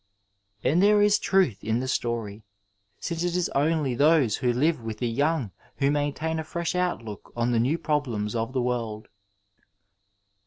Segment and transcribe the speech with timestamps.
[0.63, 2.43] And there is truth in the story,
[2.99, 7.03] sinoe it is only those who live with the young who maintain a fresh out
[7.05, 9.09] look on the new problems ol the world.